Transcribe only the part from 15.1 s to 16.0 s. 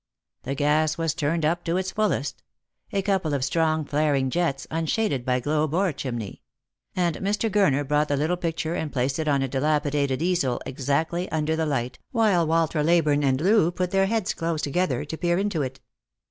peer into it.